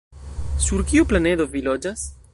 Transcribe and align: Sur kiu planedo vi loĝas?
Sur 0.67 0.81
kiu 0.93 1.05
planedo 1.13 1.49
vi 1.53 1.65
loĝas? 1.71 2.09